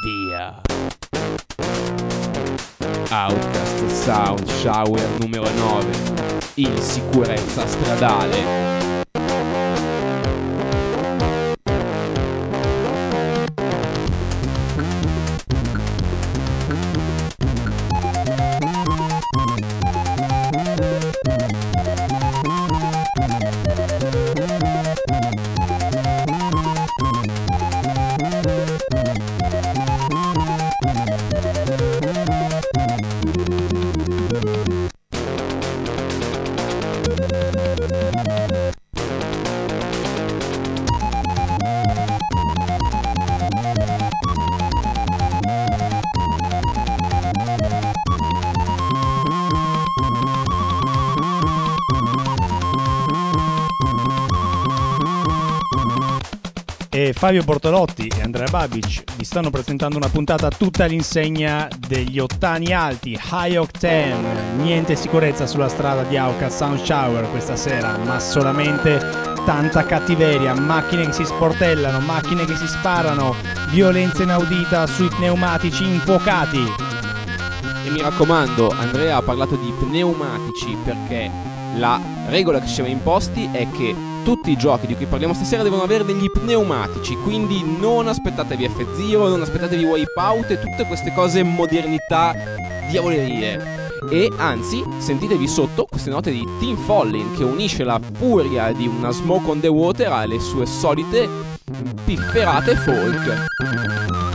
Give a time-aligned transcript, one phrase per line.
[0.00, 0.60] Via.
[3.10, 5.86] Outcast Sound Shower numero 9.
[6.54, 8.67] In sicurezza stradale.
[57.18, 63.18] Fabio Bortolotti e Andrea Babic vi stanno presentando una puntata tutta all'insegna degli ottani alti,
[63.32, 69.00] high octane, niente sicurezza sulla strada di Auca Sound Shower questa sera, ma solamente
[69.44, 73.34] tanta cattiveria, macchine che si sportellano, macchine che si sparano,
[73.70, 76.62] violenza inaudita sui pneumatici infuocati.
[77.84, 81.28] E mi raccomando, Andrea ha parlato di pneumatici perché
[81.74, 85.62] la regola che ci siamo imposti è che tutti i giochi di cui parliamo stasera
[85.62, 91.42] devono avere degli pneumatici, quindi non aspettatevi F0, non aspettatevi Wipeout e tutte queste cose
[91.42, 92.34] modernità
[92.90, 93.88] diavolerie.
[94.12, 99.12] E anzi, sentitevi sotto queste note di Tim Follin che unisce la furia di una
[99.12, 101.26] Smoke on the Water alle sue solite
[102.04, 104.27] pifferate folk.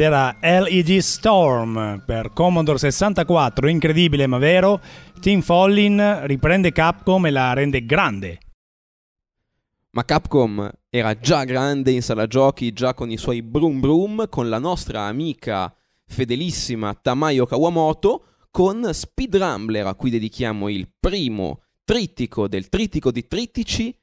[0.00, 4.80] Ed era LEG Storm per Commodore 64, incredibile ma vero.
[5.20, 8.38] Tim Follin riprende Capcom e la rende grande.
[9.90, 14.48] Ma Capcom era già grande in sala giochi, già con i suoi Broom Broom, con
[14.48, 15.70] la nostra amica
[16.06, 23.26] fedelissima Tamayo Kawamoto, con Speed Rambler, a cui dedichiamo il primo trittico del trittico di
[23.26, 23.94] trittici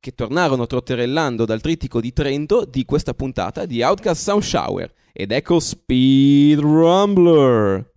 [0.00, 4.92] che tornarono trotterellando dal trittico di Trento di questa puntata di Outcast Sound Shower.
[5.12, 7.92] Ed ecco Speed Rumbler.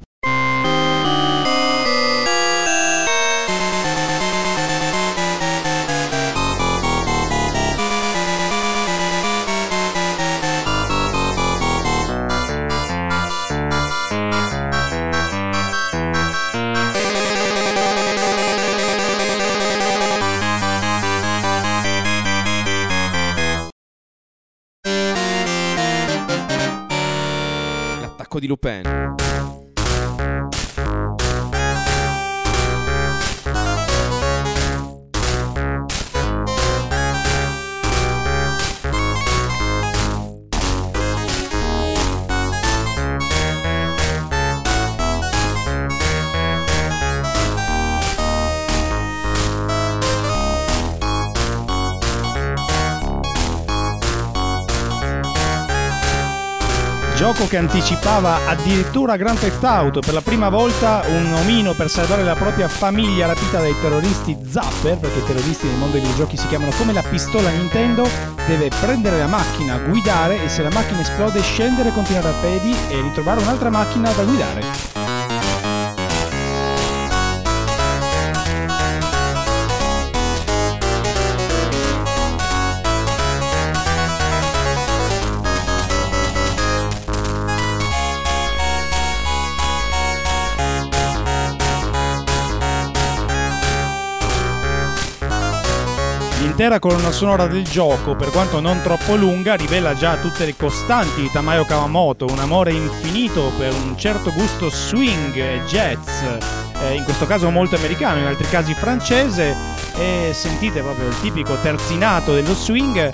[28.41, 28.81] Di Lupin.
[57.31, 62.25] Gioco che anticipava addirittura Grand Theft Auto, per la prima volta un omino per salvare
[62.25, 66.47] la propria famiglia rapita dai terroristi Zapper, perché i terroristi nel mondo dei videogiochi si
[66.47, 68.05] chiamano come la pistola Nintendo,
[68.45, 73.01] deve prendere la macchina, guidare e se la macchina esplode scendere, continuare a piedi e
[73.01, 75.00] ritrovare un'altra macchina da guidare.
[96.61, 101.21] L'intera colonna sonora del gioco, per quanto non troppo lunga, rivela già tutte le costanti
[101.21, 106.21] di Tamayo Kawamoto, un amore infinito per un certo gusto swing e jazz,
[106.83, 109.55] eh, in questo caso molto americano, in altri casi francese,
[109.97, 113.09] e sentite proprio il tipico terzinato dello swing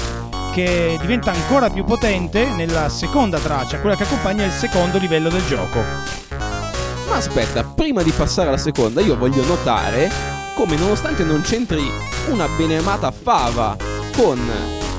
[0.52, 5.46] che diventa ancora più potente nella seconda traccia, quella che accompagna il secondo livello del
[5.48, 5.82] gioco.
[7.08, 11.88] Ma aspetta, prima di passare alla seconda, io voglio notare come nonostante non c'entri
[12.30, 13.78] una beneamata fava
[14.16, 14.40] con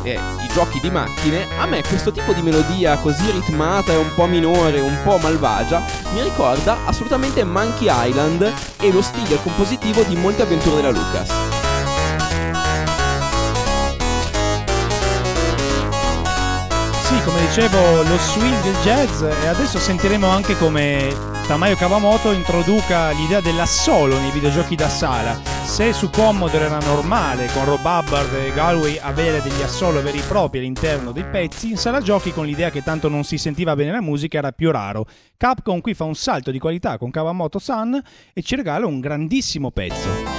[0.05, 4.15] eh, i giochi di macchine, a me questo tipo di melodia così ritmata e un
[4.15, 10.15] po' minore, un po' malvagia, mi ricorda assolutamente Monkey Island e lo stile compositivo di
[10.15, 11.58] molte avventure della Lucas.
[17.49, 21.15] Dicevo lo swing del jazz e adesso sentiremo anche come
[21.47, 25.41] Tamayo Kawamoto introduca l'idea dell'assolo nei videogiochi da sala.
[25.65, 30.23] Se su Commodore era normale con Rob Hubbard e Galway avere degli assolo veri e
[30.29, 33.93] propri all'interno dei pezzi, in sala giochi con l'idea che tanto non si sentiva bene
[33.93, 35.07] la musica era più raro.
[35.39, 37.99] Capcom qui fa un salto di qualità con Kawamoto Sun
[38.35, 40.38] e ci regala un grandissimo pezzo.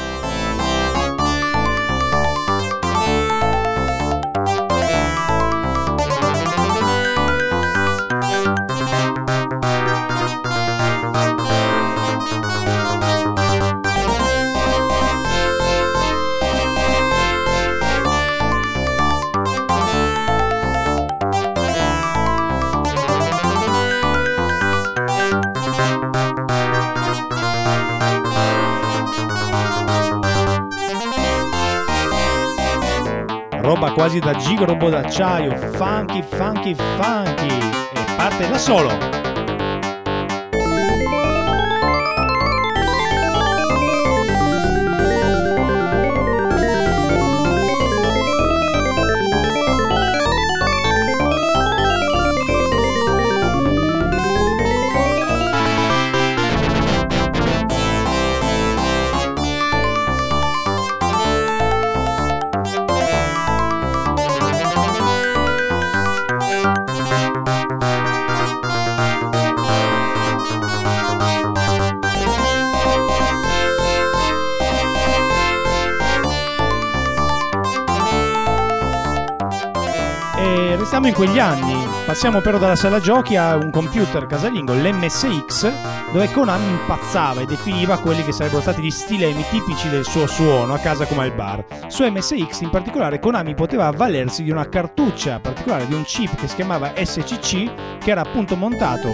[33.80, 37.48] Roba quasi da gigrobo d'acciaio, funky, funky, funky,
[37.94, 39.29] e parte da solo.
[81.00, 85.72] Siamo in quegli anni, passiamo però dalla sala giochi a un computer casalingo, l'MSX,
[86.12, 90.74] dove Konami impazzava e definiva quelli che sarebbero stati gli stilemi tipici del suo suono
[90.74, 91.64] a casa come al bar.
[91.88, 96.50] Su MSX in particolare Konami poteva avvalersi di una cartuccia particolare, di un chip che
[96.50, 99.08] si chiamava SCC, che era appunto montato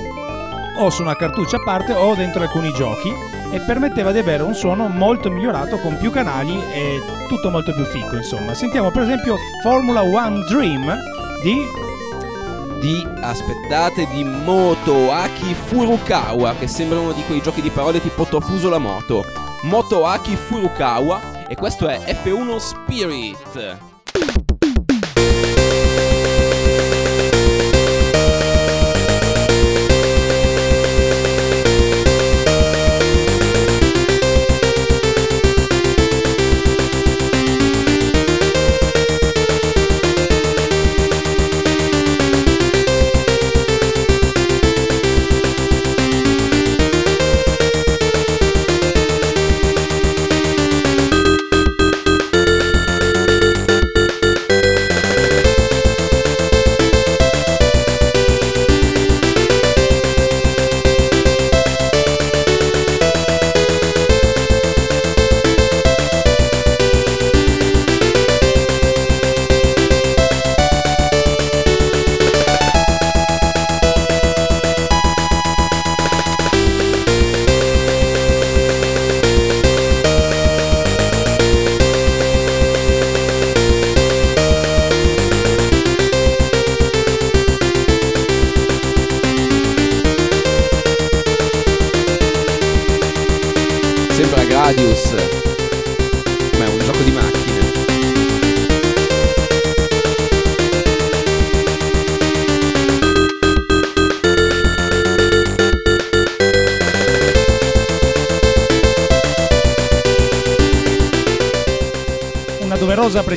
[0.80, 3.14] o su una cartuccia a parte o dentro alcuni giochi
[3.52, 7.84] e permetteva di avere un suono molto migliorato con più canali e tutto molto più
[7.84, 8.56] fico insomma.
[8.56, 11.14] Sentiamo per esempio Formula One Dream
[11.46, 11.62] di?
[12.82, 18.68] Di aspettate di Motoaki Furukawa che sembra uno di quei giochi di parole tipo Tofuso
[18.68, 19.24] la moto.
[19.64, 23.95] Motoaki Furukawa e questo è F1 Spirit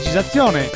[0.08, 0.70] precisazione.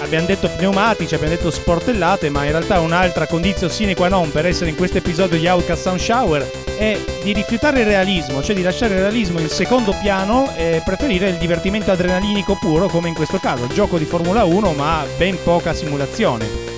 [0.00, 4.46] Abbiamo detto pneumatici, abbiamo detto sportellate, ma in realtà un'altra condizione sine qua non per
[4.46, 8.62] essere in questo episodio di Outcast Sound Shower è di rifiutare il realismo, cioè di
[8.62, 13.38] lasciare il realismo in secondo piano e preferire il divertimento adrenalinico puro, come in questo
[13.38, 16.70] caso, gioco di Formula 1 ma ben poca simulazione.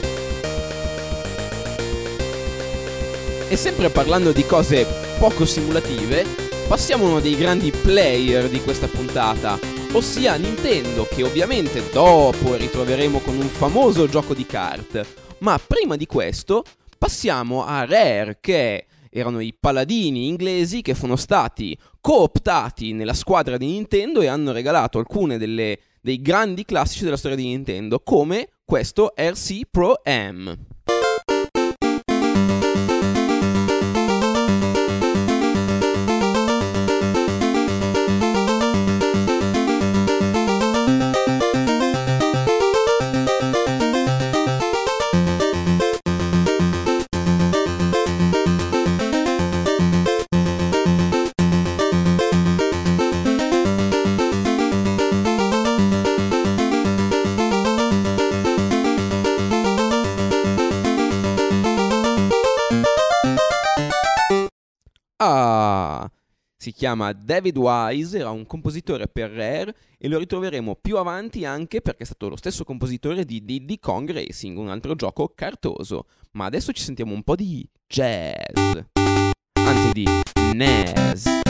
[3.49, 4.85] E sempre parlando di cose
[5.19, 6.27] poco simulative,
[6.67, 9.59] passiamo a uno dei grandi player di questa puntata,
[9.95, 15.07] ossia Nintendo, che ovviamente dopo ritroveremo con un famoso gioco di carte.
[15.39, 16.65] Ma prima di questo
[16.99, 23.67] passiamo a Rare, che erano i paladini inglesi che sono stati cooptati nella squadra di
[23.67, 29.13] Nintendo e hanno regalato alcune delle, dei grandi classici della storia di Nintendo, come questo
[29.15, 30.74] RC Pro M.
[66.95, 72.05] chiama David Wise, era un compositore per Rare e lo ritroveremo più avanti anche perché
[72.05, 76.07] è stato lo stesso compositore di Diddy Kong Racing, un altro gioco cartoso.
[76.33, 78.79] Ma adesso ci sentiamo un po' di jazz,
[79.53, 80.07] anzi di
[80.55, 81.44] NES.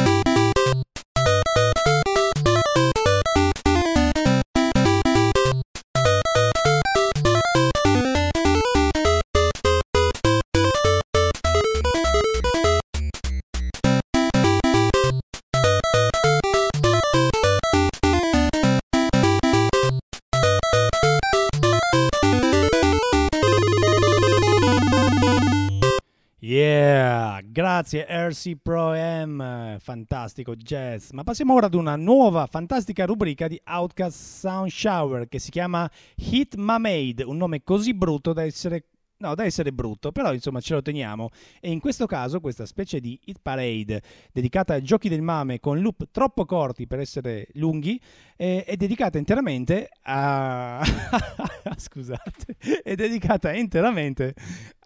[27.55, 31.11] Grazie RC Pro M, fantastico jazz.
[31.11, 35.89] Ma passiamo ora ad una nuova fantastica rubrica di Outcast Sound Shower che si chiama
[36.17, 38.87] Hit Mamade, un nome così brutto da essere
[39.25, 41.31] No, da essere brutto, però insomma ce lo teniamo.
[41.59, 45.81] E in questo caso questa specie di hit parade dedicata ai giochi del mame con
[45.81, 47.99] loop troppo corti per essere lunghi
[48.37, 50.85] è, è dedicata interamente a...
[51.75, 54.35] Scusate, è dedicata interamente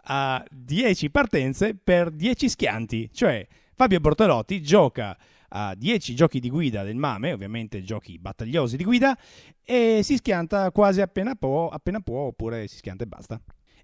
[0.03, 3.09] a 10 partenze per 10 schianti.
[3.11, 5.17] Cioè Fabio Bortolotti gioca
[5.49, 9.17] a 10 giochi di guida del MAME, ovviamente giochi battagliosi di guida,
[9.65, 13.41] e si schianta quasi appena può, appena può oppure si schianta e basta.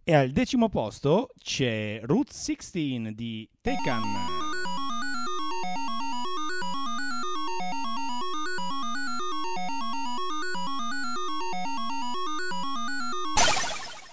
[0.08, 4.04] E al decimo posto c'è Route 16 di Tekan.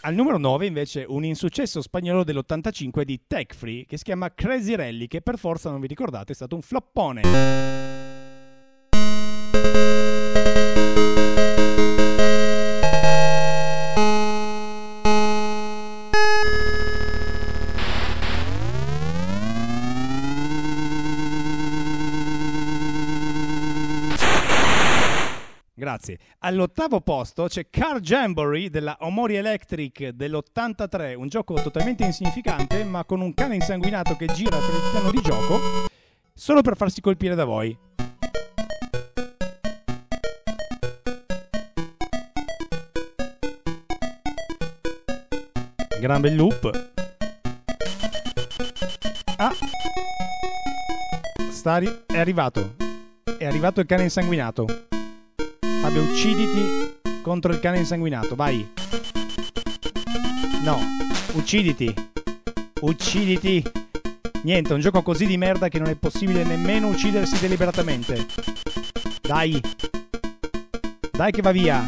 [0.00, 4.74] Al numero 9 invece un insuccesso spagnolo dell'85 di Tech Free che si chiama Crazy
[4.74, 8.01] Rally che per forza non vi ricordate è stato un floppone.
[26.02, 26.18] Grazie.
[26.40, 33.20] All'ottavo posto c'è Car Jamboree della Omori Electric dell'83, un gioco totalmente insignificante ma con
[33.20, 35.60] un cane insanguinato che gira per il piano di gioco
[36.34, 37.78] solo per farsi colpire da voi.
[46.00, 46.90] Gran bel loop.
[49.36, 49.54] Ah!
[51.48, 52.74] Sta è arrivato.
[53.38, 54.90] È arrivato il cane insanguinato.
[55.82, 58.64] Fabio, ucciditi contro il cane insanguinato, vai.
[60.62, 60.78] No,
[61.32, 61.92] ucciditi.
[62.82, 63.60] Ucciditi.
[64.42, 68.26] Niente, è un gioco così di merda che non è possibile nemmeno uccidersi deliberatamente.
[69.20, 69.60] Dai.
[71.10, 71.82] Dai che va via.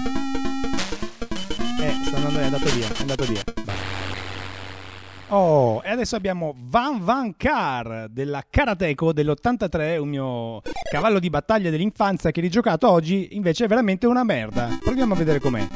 [1.80, 3.63] Eh, sta andando, è andato via, è andato via.
[5.36, 11.70] Oh, e adesso abbiamo Van Van Car della Karateko dell'83, un mio cavallo di battaglia
[11.70, 14.68] dell'infanzia che rigiocato oggi, invece è veramente una merda.
[14.80, 15.66] Proviamo a vedere com'è.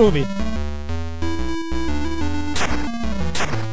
[0.00, 0.26] Groovy.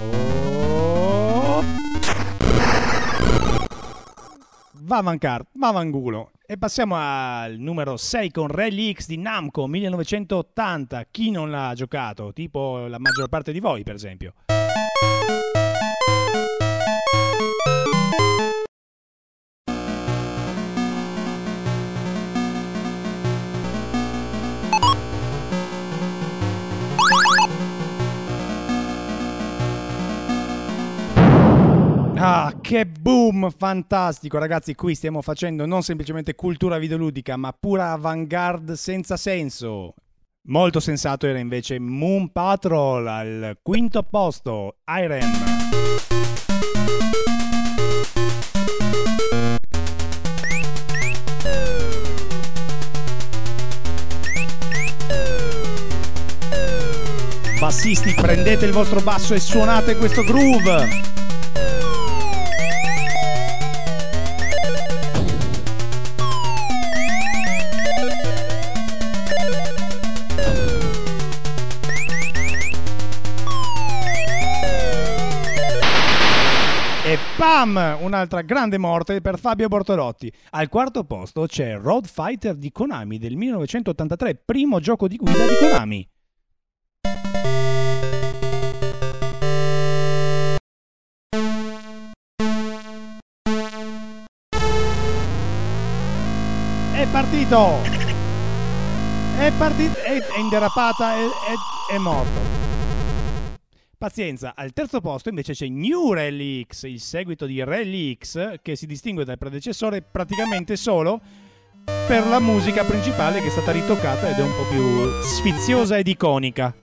[0.02, 1.64] Oh.
[4.72, 6.32] Va mancare, va vangulo.
[6.46, 11.06] E passiamo al numero 6 con Rally X di Namco 1980.
[11.10, 12.34] Chi non l'ha giocato?
[12.34, 14.34] Tipo la maggior parte di voi, per esempio.
[32.20, 34.74] Ah, che boom fantastico, ragazzi!
[34.74, 39.94] Qui stiamo facendo non semplicemente cultura videoludica, ma pura avant-garde senza senso.
[40.48, 45.32] Molto sensato era invece Moon Patrol al quinto posto, Irem.
[57.60, 61.16] Bassisti, prendete il vostro basso e suonate questo groove.
[77.78, 80.32] Un'altra grande morte per Fabio Bortolotti.
[80.52, 85.56] Al quarto posto c'è Road Fighter di Konami del 1983, primo gioco di guida di
[85.60, 86.10] Konami.
[96.94, 97.96] È partito!
[99.38, 102.77] È partito, è, è inderapata, è, è, è morto.
[104.00, 108.76] Pazienza, al terzo posto invece c'è New Rally X, il seguito di Rally X, che
[108.76, 111.20] si distingue dal predecessore praticamente solo
[112.08, 116.10] per la musica principale che è stata ritoccata ed è un po' più sfiziosa ed
[116.10, 116.76] iconica.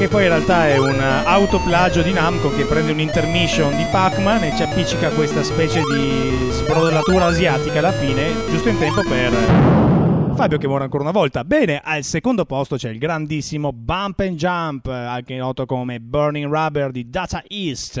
[0.00, 4.44] Che poi in realtà è un autoplagio di Namco che prende un intermission di Pac-Man
[4.44, 9.30] e ci appiccica questa specie di sbrodellatura asiatica alla fine, giusto in tempo per
[10.36, 11.44] Fabio che muore ancora una volta.
[11.44, 16.92] Bene, al secondo posto c'è il grandissimo Bump and Jump, anche noto come Burning Rubber
[16.92, 18.00] di Data East.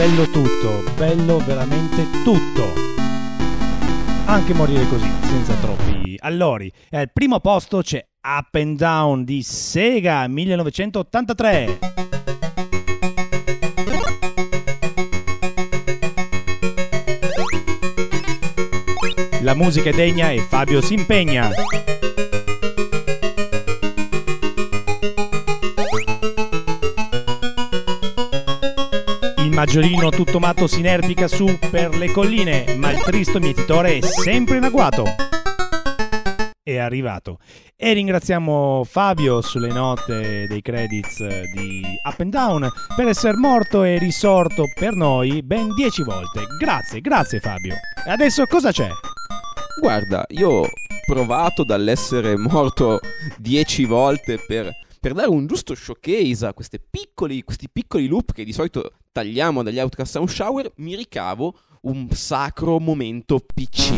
[0.00, 2.72] Bello tutto, bello veramente tutto.
[4.24, 6.72] Anche morire così, senza troppi allori.
[6.88, 11.78] E al primo posto c'è Up and Down di Sega 1983.
[19.42, 21.50] La musica è degna e Fabio si impegna.
[29.60, 34.56] Maggiolino tutto matto si inerpica su per le colline, ma il tristo mietitore è sempre
[34.56, 35.04] in agguato.
[36.62, 37.40] È arrivato.
[37.76, 41.18] E ringraziamo Fabio sulle note dei credits
[41.52, 46.46] di Up and Down per essere morto e risorto per noi ben dieci volte.
[46.58, 47.74] Grazie, grazie Fabio.
[48.06, 48.88] E adesso cosa c'è?
[49.78, 50.68] Guarda, io ho
[51.04, 52.98] provato dall'essere morto
[53.36, 56.54] dieci volte per per dare un giusto showcase a
[56.90, 62.06] piccoli, questi piccoli loop che di solito tagliamo dagli Outcast Sound Shower, mi ricavo un
[62.10, 63.92] sacro momento PC.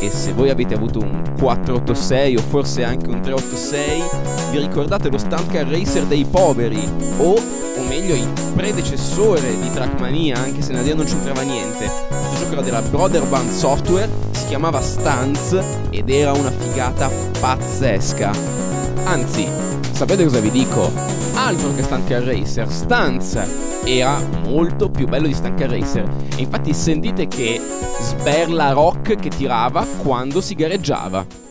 [0.00, 5.18] E se voi avete avuto un 486 o forse anche un 386, vi ricordate lo
[5.18, 6.80] Stunt Racer dei poveri
[7.18, 11.90] o, o meglio, il predecessore di Trackmania, anche se Nadia non c'entrava niente.
[12.08, 15.58] Questo gioco era della Brother Band Software, si chiamava Stunts
[15.90, 18.69] ed era una figata pazzesca.
[19.04, 19.46] Anzi,
[19.92, 20.90] sapete cosa vi dico?
[21.34, 23.38] Altro che Stunt Car Racer, Stunts
[23.84, 26.08] era molto più bello di Stunt Car Racer.
[26.36, 27.60] E infatti sentite che
[28.00, 31.49] sberla rock che tirava quando si gareggiava.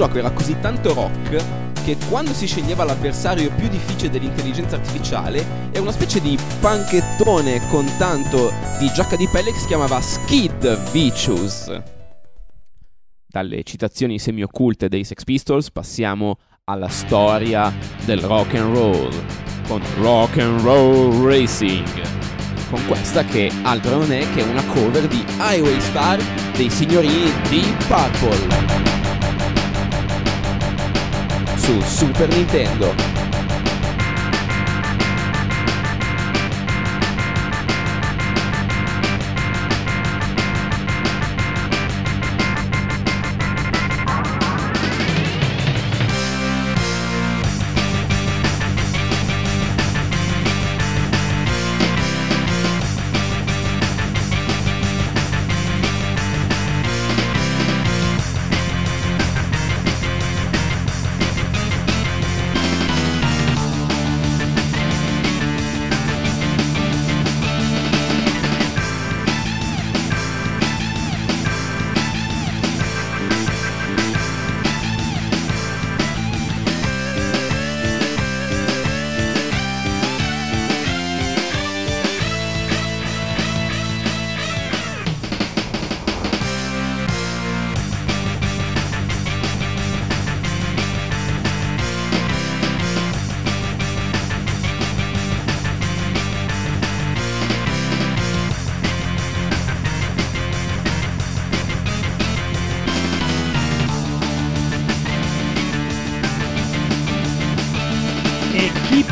[0.00, 5.76] Gioco era così tanto rock che quando si sceglieva l'avversario più difficile dell'intelligenza artificiale è
[5.76, 11.82] una specie di panchettone con tanto di giacca di pelle che si chiamava Skid Vicious.
[13.26, 17.70] Dalle citazioni semi-occulte dei Sex Pistols passiamo alla storia
[18.06, 19.12] del rock and roll
[19.66, 21.84] con Rock and Roll Racing
[22.70, 26.18] con questa che altro non è che una cover di Highway Star
[26.56, 28.99] dei signorini di Purple
[31.70, 33.19] su Super Nintendo.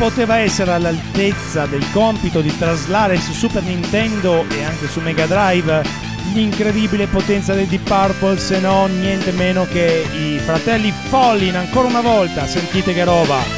[0.09, 5.83] Poteva essere all'altezza del compito di traslare su Super Nintendo e anche su Mega Drive
[6.33, 12.01] l'incredibile potenza dei Deep Purple se no niente meno che i fratelli Follin ancora una
[12.01, 13.58] volta, sentite che roba!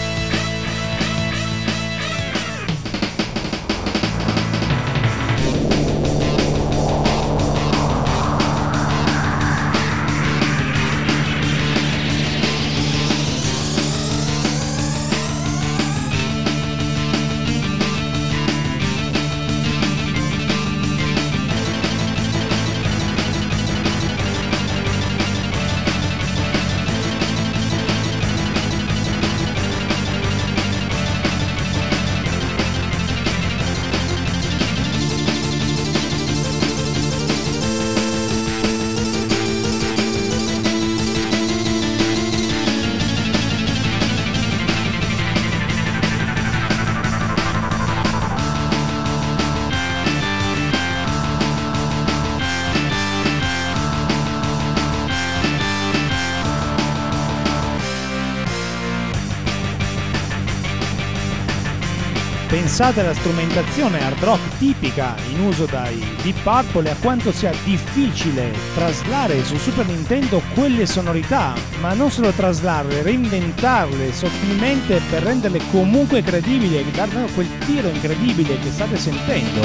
[62.81, 67.53] Pensate alla strumentazione hard rock tipica in uso dai Deep Purple e a quanto sia
[67.63, 75.61] difficile traslare su Super Nintendo quelle sonorità, ma non solo traslarle, reinventarle sottilmente per renderle
[75.71, 79.61] comunque credibili e darle quel tiro incredibile che state sentendo.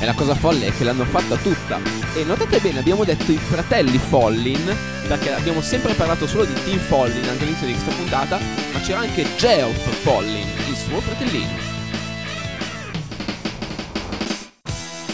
[0.00, 1.78] E la cosa folle è che l'hanno fatta tutta.
[2.14, 6.78] E notate bene, abbiamo detto i fratelli Follin, perché abbiamo sempre parlato solo di Team
[6.80, 8.38] Follin anche all'inizio di questa puntata,
[8.78, 11.66] ma c'era anche Geoff Follin, il suo fratellino.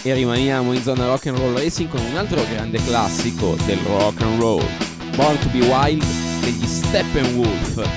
[0.02, 4.20] E rimaniamo in zona rock and roll racing con un altro grande classico del rock
[4.20, 4.64] and roll,
[5.16, 6.04] Born to be Wild
[6.40, 7.88] degli Steppenwolf.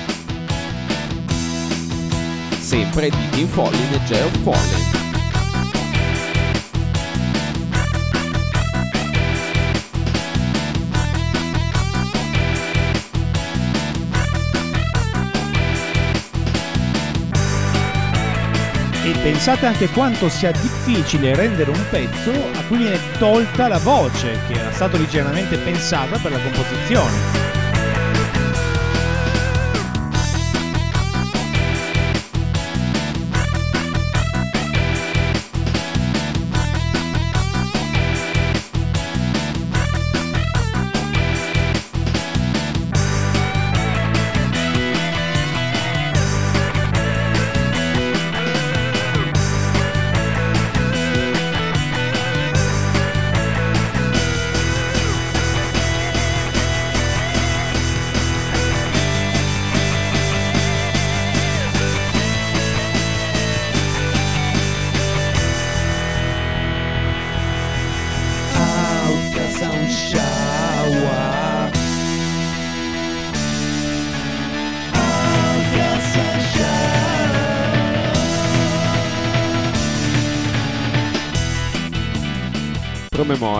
[2.58, 4.87] Sempre di Team Follin e Geoff Follin.
[19.22, 24.58] Pensate anche quanto sia difficile rendere un pezzo a cui viene tolta la voce, che
[24.58, 27.47] era stata originariamente pensata per la composizione.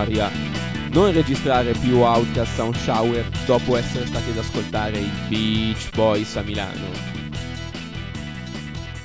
[0.08, 0.30] Promemoria
[0.90, 6.42] non registrare più Outcast Sound Shower dopo essere stati ad ascoltare i Beach Boys a
[6.42, 6.86] Milano.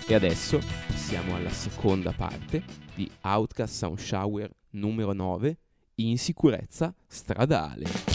[0.08, 2.63] E adesso passiamo alla seconda parte
[2.96, 5.58] di Outcast Sound Shower numero 9,
[5.96, 8.12] in sicurezza stradale.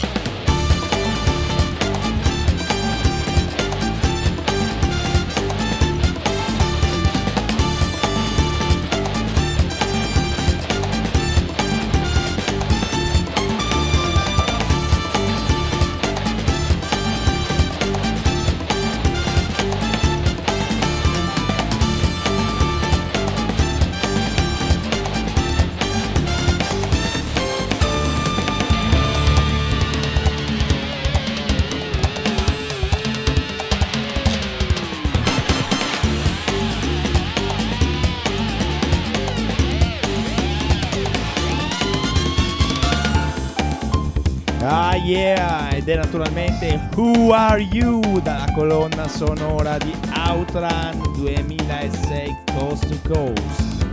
[45.89, 49.91] Ed è naturalmente Who Are You dalla colonna sonora di
[50.27, 53.87] Outrun 2006 Coast to Coast.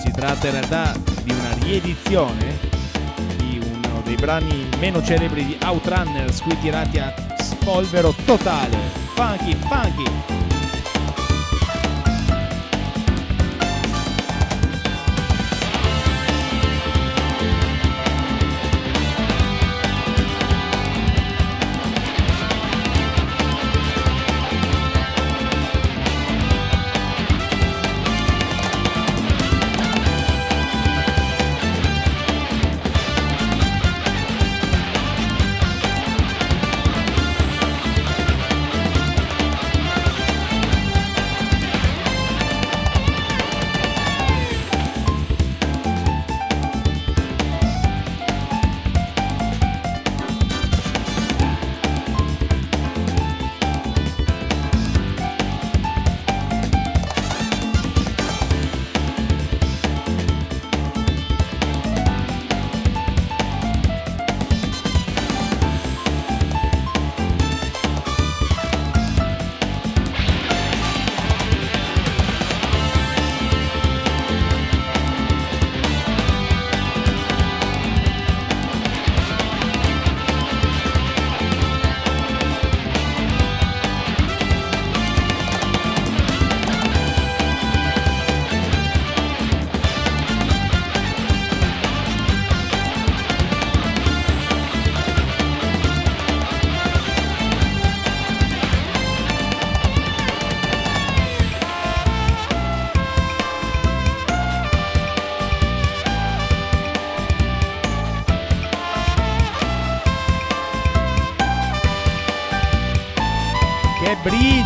[0.00, 0.92] Si tratta in realtà
[1.24, 2.58] di una riedizione
[3.38, 8.76] di uno dei brani meno celebri di Outrunners, qui tirati a spolvero totale.
[9.14, 10.53] Funky, funky!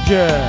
[0.08, 0.47] Ranger.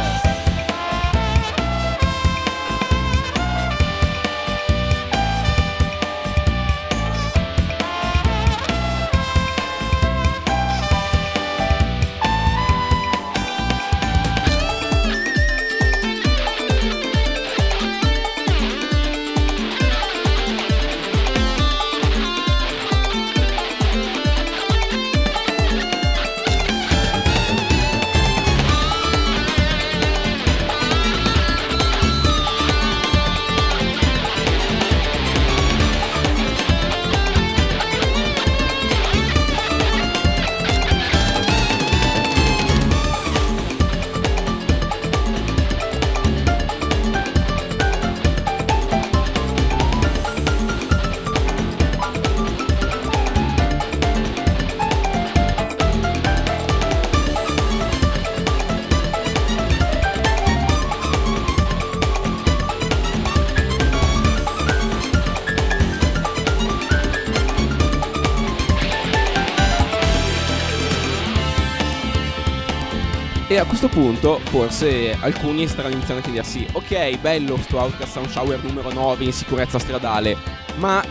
[73.99, 79.25] Punto forse alcuni staranno iniziando a chiedersi ok bello sto Outcast Sound Shower numero 9
[79.25, 80.37] in sicurezza stradale
[80.77, 81.03] ma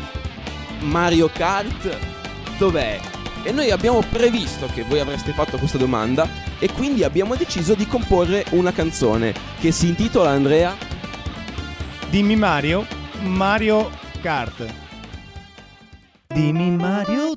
[0.81, 1.99] Mario Kart
[2.57, 2.99] dov'è?
[3.43, 6.27] E noi abbiamo previsto che voi avreste fatto questa domanda
[6.59, 10.75] e quindi abbiamo deciso di comporre una canzone che si intitola Andrea
[12.09, 12.87] Dimmi Mario,
[13.21, 13.91] Mario
[14.23, 14.65] Kart.
[16.29, 17.28] Dimmi Mario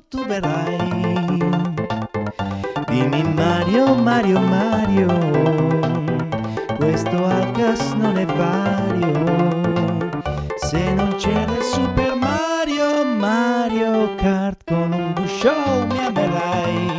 [13.62, 15.52] Mario Kart con un guscio
[15.86, 16.90] mi amerai.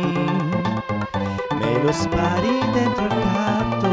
[1.58, 3.83] Me lo spari dentro il carto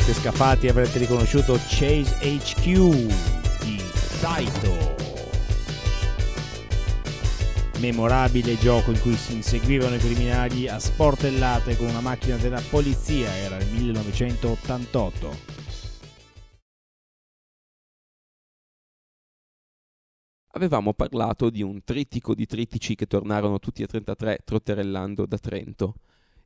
[0.00, 2.64] siete scappati avrete riconosciuto Chase HQ
[3.64, 4.94] di Saito.
[7.80, 13.34] Memorabile gioco in cui si inseguivano i criminali a sportellate con una macchina della polizia,
[13.36, 15.54] era il 1988.
[20.56, 25.96] avevamo parlato di un trittico di trittici che tornarono tutti e 33 trotterellando da Trento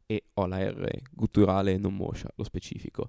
[0.07, 3.09] e ho la R gutturale non moscia, lo specifico.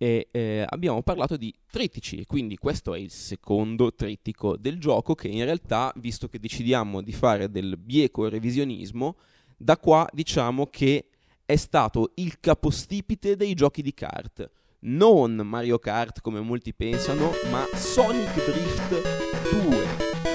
[0.00, 5.26] E eh, abbiamo parlato di trittici, quindi questo è il secondo trittico del gioco che
[5.26, 9.16] in realtà, visto che decidiamo di fare del bieco revisionismo,
[9.56, 11.08] da qua diciamo che
[11.44, 14.48] è stato il capostipite dei giochi di kart.
[14.80, 19.86] Non Mario Kart come molti pensano, ma Sonic Drift 2,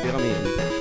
[0.02, 0.73] veramente.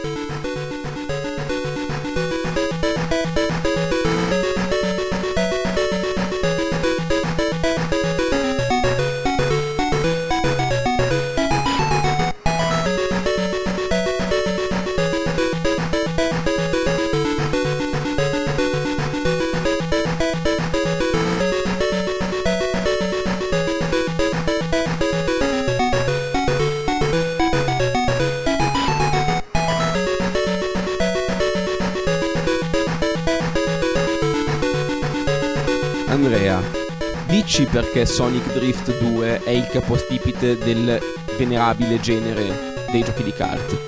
[37.42, 41.00] Dici perché Sonic Drift 2 è il capostipite del
[41.36, 43.78] venerabile genere dei giochi di kart?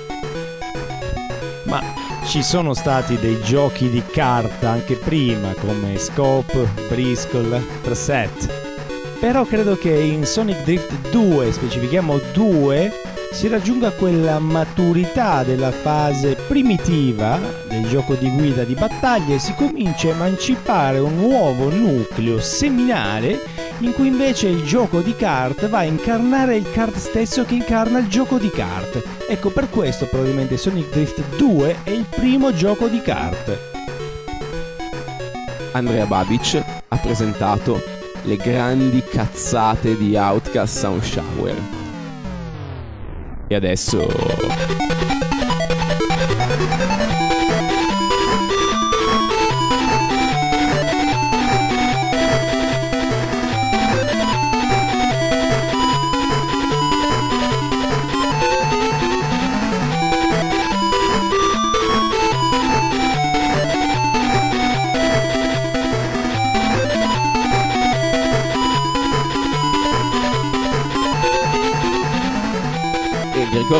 [1.63, 1.81] Ma
[2.25, 8.63] ci sono stati dei giochi di carta anche prima come Scope, Briscoe, Trasset.
[9.19, 12.91] Però credo che in Sonic Drift 2, specifichiamo 2,
[13.35, 19.53] si raggiunga quella maturità della fase primitiva del gioco di guida di battaglia e si
[19.55, 23.37] comincia a emancipare un nuovo nucleo seminale
[23.79, 27.99] in cui invece il gioco di kart va a incarnare il kart stesso che incarna
[27.99, 29.03] il gioco di kart.
[29.27, 33.57] Ecco per questo probabilmente Sonic Drift 2 è il primo gioco di kart.
[35.73, 37.83] Andrea Babic ha presentato
[38.21, 41.84] le grandi cazzate di Outcast Sound Shower.
[43.49, 43.99] E adesso...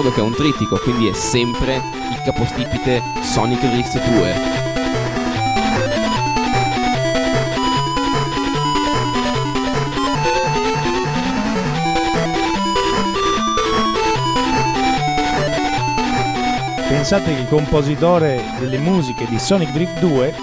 [0.05, 4.35] Ricordo che è un trittico, quindi è sempre il capostipite Sonic Drift 2.
[16.87, 20.35] Pensate che il compositore delle musiche di Sonic Drift 2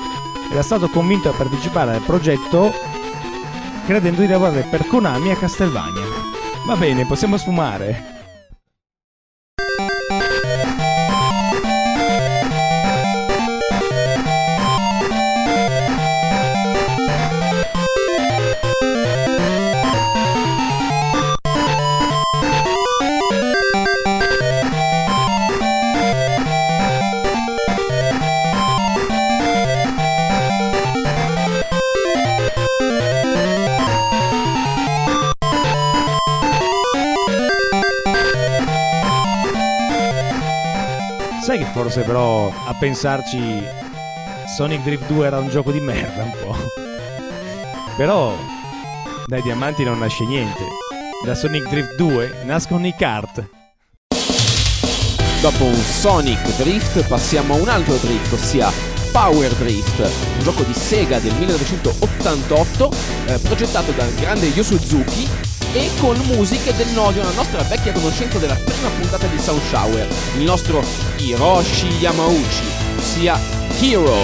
[0.50, 2.72] era stato convinto a partecipare al progetto
[3.86, 6.02] credendo di lavorare per Konami a Castlevania.
[6.66, 8.11] Va bene, possiamo sfumare.
[41.92, 43.62] Forse però a pensarci
[44.56, 46.56] Sonic Drift 2 era un gioco di merda un po'.
[47.96, 48.34] Però
[49.26, 50.64] dai diamanti non nasce niente.
[51.22, 53.46] Da Sonic Drift 2 nascono i kart.
[55.42, 58.72] Dopo un Sonic Drift passiamo a un altro drift, ossia
[59.10, 62.90] Power Drift, un gioco di Sega del 1988
[63.26, 65.28] eh, progettato dal grande Yu Suzuki
[65.74, 70.08] e con musiche del nodo una nostra vecchia conoscenza della prima puntata di Sound Shower,
[70.38, 72.64] il nostro Hiroshi Yamauchi,
[72.98, 73.38] ossia
[73.80, 74.16] Hero.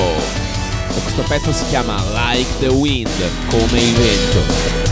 [0.97, 3.09] E questo pezzo si chiama Like the Wind,
[3.51, 4.88] come il vento.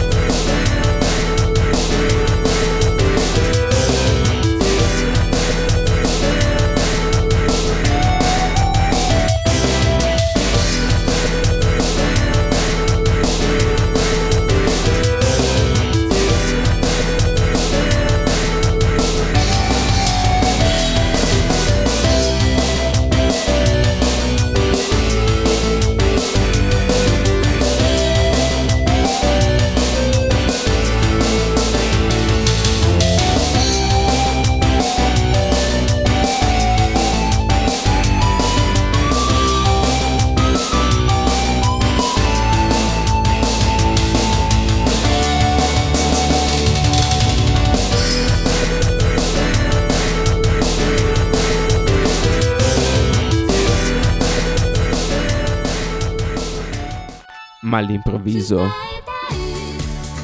[57.76, 58.70] Ma all'improvviso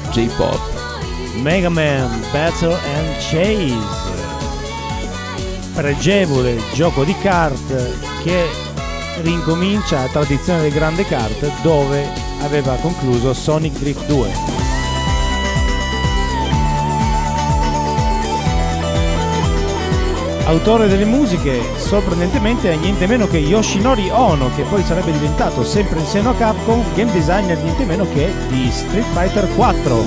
[0.09, 0.59] J-pop
[1.35, 3.77] Mega Man Battle and Chase.
[5.75, 8.47] Pregevole gioco di kart che
[9.21, 12.07] rincomincia la tradizione del grande kart dove
[12.41, 14.52] aveva concluso Sonic Drift 2.
[20.45, 25.99] Autore delle musiche, sorprendentemente è niente meno che Yoshinori Ono, che poi sarebbe diventato sempre
[25.99, 30.05] in seno a Capcom game designer niente meno che di Street Fighter 4.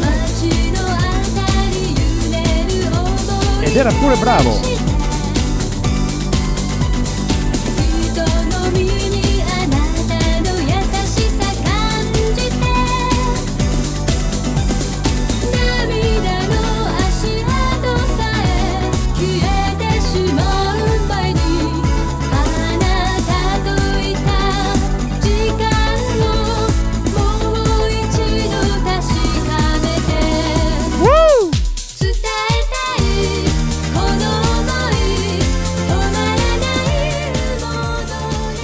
[3.61, 4.76] Ed era pure bravo.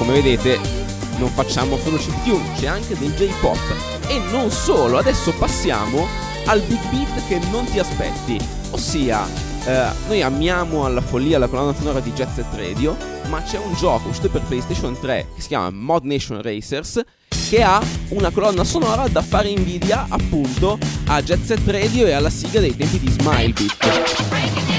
[0.02, 0.58] Come vedete
[1.18, 3.56] non facciamo solo chiptune, c'è anche del J-pop.
[4.08, 6.08] E non solo, adesso passiamo
[6.46, 8.36] al big beat che non ti aspetti,
[8.70, 9.24] ossia
[9.64, 12.96] eh, noi amiamo alla follia la colonna sonora di Jet Set Radio,
[13.28, 17.00] ma c'è un gioco uscito per PlayStation 3 che si chiama Mod Nation Racers
[17.48, 22.30] che ha una colonna sonora da fare invidia appunto a Jet Set Radio e alla
[22.30, 24.71] sigla dei tempi di Smile Beat.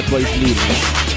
[0.00, 1.09] на твой.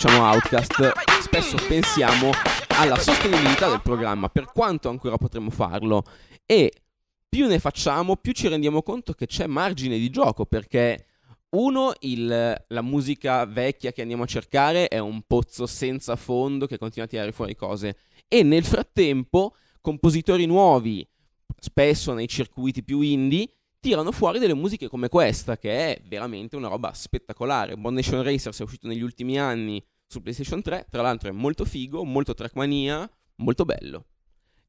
[0.00, 0.92] Facciamo Outcast
[1.22, 2.30] spesso pensiamo
[2.68, 6.04] alla sostenibilità del programma, per quanto ancora potremo farlo.
[6.46, 6.72] E
[7.28, 11.06] più ne facciamo, più ci rendiamo conto che c'è margine di gioco perché
[11.56, 16.78] uno, il- la musica vecchia che andiamo a cercare è un pozzo senza fondo che
[16.78, 17.96] continua a tirare fuori cose.
[18.28, 21.04] E nel frattempo compositori nuovi,
[21.58, 23.48] spesso nei circuiti più indie,
[23.80, 27.76] tirano fuori delle musiche come questa, che è veramente una roba spettacolare.
[27.76, 31.64] Bond Nation Racers è uscito negli ultimi anni su PlayStation 3, tra l'altro è molto
[31.64, 34.06] figo, molto trackmania, molto bello.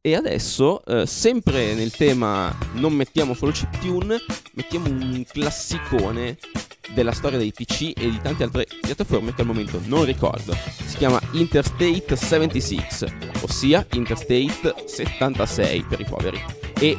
[0.01, 4.17] E adesso, eh, sempre nel tema non mettiamo solo chiptune,
[4.53, 6.37] mettiamo un classicone
[6.93, 10.53] della storia dei PC e di tante altre piattaforme che al momento non ricordo.
[10.53, 12.85] Si chiama Interstate 76,
[13.41, 16.41] ossia Interstate 76 per i poveri.
[16.79, 16.97] E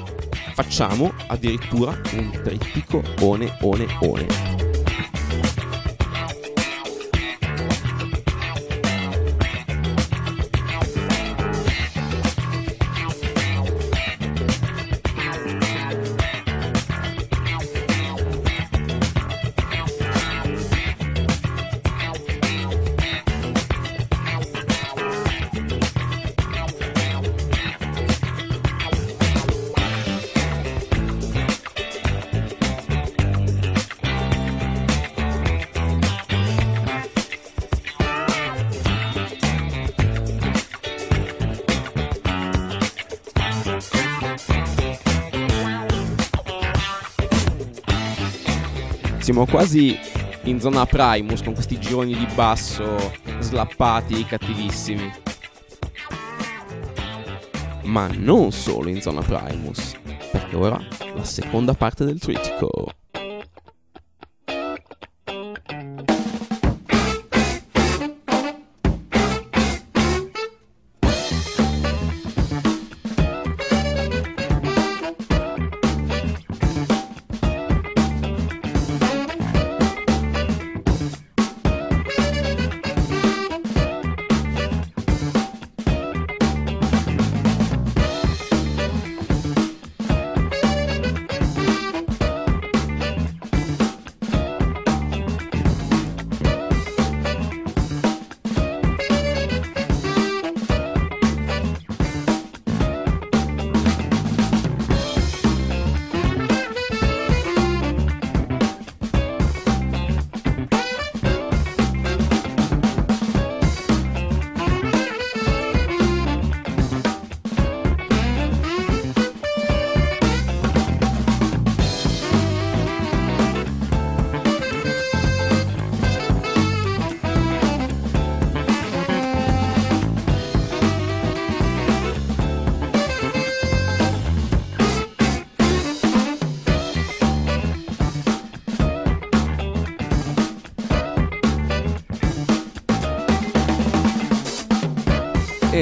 [0.54, 4.69] facciamo addirittura un trittico one one one.
[49.40, 49.98] Siamo quasi
[50.42, 55.10] in zona Primus con questi gironi di basso slappati cattivissimi.
[57.84, 59.94] Ma non solo in zona Primus,
[60.30, 60.78] perché ora
[61.14, 62.92] la seconda parte del trittico.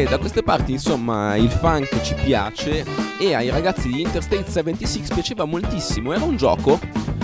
[0.08, 2.84] Da queste parti, insomma, il funk ci piace
[3.18, 6.12] e ai ragazzi di Interstate 76 piaceva moltissimo.
[6.12, 6.80] Era un gioco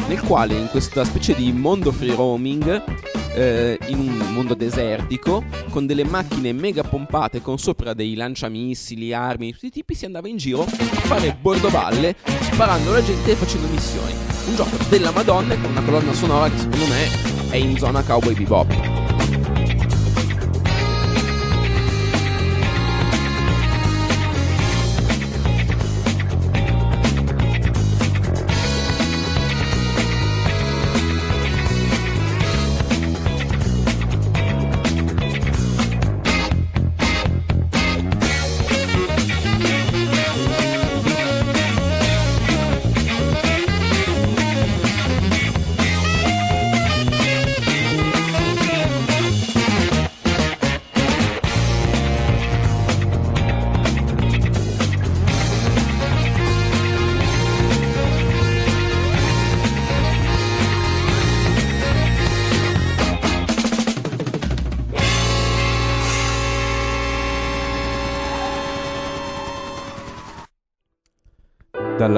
[0.07, 2.83] nel quale in questa specie di mondo free roaming
[3.35, 9.53] eh, in un mondo desertico con delle macchine mega pompate con sopra dei lanciamissili, armi,
[9.53, 12.17] tutti i tipi si andava in giro a fare bordoballe
[12.53, 14.13] sparando alla gente e facendo missioni.
[14.47, 18.35] Un gioco della Madonna con una colonna sonora che secondo me è in zona cowboy
[18.35, 18.94] bebop.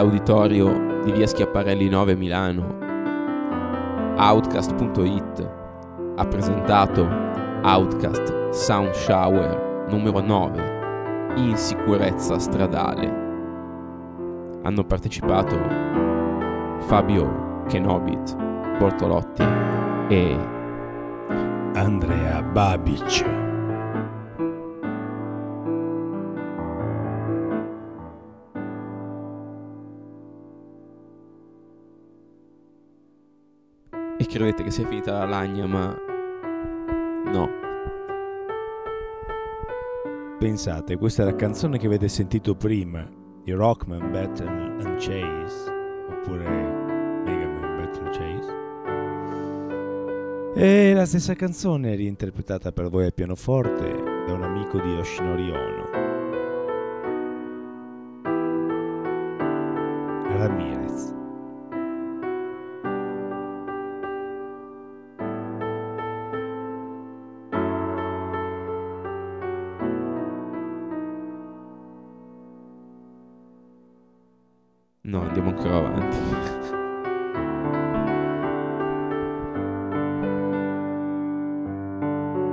[0.07, 2.79] Dall'auditorio di via Schiaparelli 9 Milano,
[4.17, 5.51] Outcast.it
[6.17, 7.07] ha presentato
[7.63, 13.25] Outcast Sound Shower numero 9 in sicurezza stradale.
[14.63, 15.59] Hanno partecipato
[16.87, 18.37] Fabio Kenobit
[18.79, 19.45] Bortolotti
[20.09, 20.39] e
[21.75, 23.36] Andrea Babic.
[34.37, 35.97] Credete che sia finita la lagna, ma
[37.33, 37.51] no.
[40.39, 43.09] Pensate, questa è la canzone che avete sentito prima
[43.43, 45.71] di Rockman, Battle and Chase,
[46.11, 46.45] oppure
[47.25, 48.55] Megaman Battle Chase.
[50.55, 51.97] E la stessa canzone è
[52.73, 53.91] per voi al pianoforte
[54.27, 56.05] da un amico di Yoshinori Ono.
[60.37, 61.16] Ramirez.
[75.57, 76.17] Ancora avanti.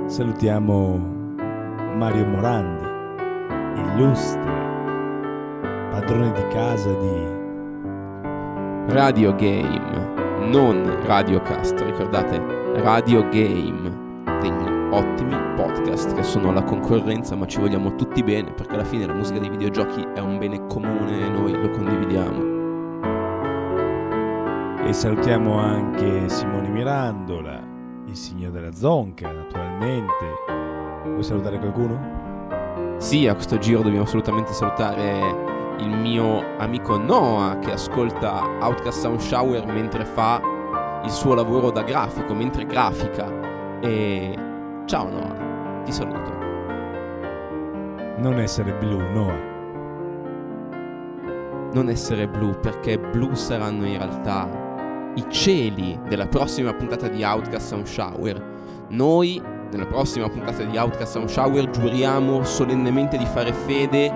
[0.06, 0.96] Salutiamo
[1.96, 2.84] Mario Morandi,
[3.80, 4.52] illustre,
[5.90, 7.32] padrone di casa di
[8.92, 12.40] Radio Game, non Radiocast, ricordate,
[12.80, 18.74] Radio Game, degli ottimi podcast che sono la concorrenza ma ci vogliamo tutti bene perché
[18.74, 22.53] alla fine la musica dei videogiochi è un bene comune e noi lo condividiamo.
[24.86, 27.58] E salutiamo anche Simone Mirandola,
[28.04, 30.26] il signor della Zonca, naturalmente.
[31.06, 32.98] Vuoi salutare qualcuno?
[32.98, 39.20] Sì, a questo giro dobbiamo assolutamente salutare il mio amico Noah che ascolta Outcast Sound
[39.20, 40.38] Shower mentre fa
[41.02, 43.80] il suo lavoro da grafico, mentre grafica.
[43.80, 44.36] E
[44.84, 46.30] ciao Noah, ti saluto.
[48.18, 49.52] Non essere blu, Noah.
[51.72, 54.63] Non essere blu perché blu saranno in realtà
[55.16, 58.86] i cieli della prossima puntata di Outcast Sound Shower.
[58.88, 59.40] Noi,
[59.70, 64.10] nella prossima puntata di Outcast Sound Shower, giuriamo solennemente di fare fede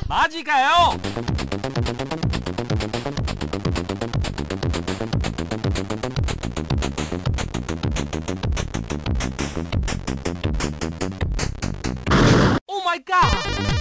[0.08, 0.94] マジかよ！
[12.66, 13.77] お前か